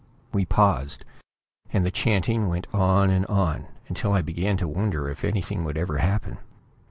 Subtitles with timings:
[0.33, 1.05] We paused,
[1.71, 5.77] and the chanting went on and on, until I began to wonder if anything would
[5.77, 6.39] ever happen.